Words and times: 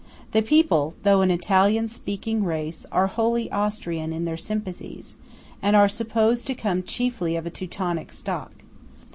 The 0.31 0.41
people, 0.41 0.95
though 1.03 1.21
an 1.21 1.29
Italian 1.29 1.87
speaking 1.87 2.43
race, 2.43 2.87
are 2.91 3.05
wholly 3.05 3.51
Austrian 3.51 4.11
in 4.11 4.25
their 4.25 4.35
sympathies, 4.35 5.15
and 5.61 5.75
are 5.75 5.87
supposed 5.87 6.47
to 6.47 6.55
come 6.55 6.81
chiefly 6.81 7.35
of 7.35 7.45
a 7.45 7.51
Teutonic 7.51 8.11
stock. 8.11 8.51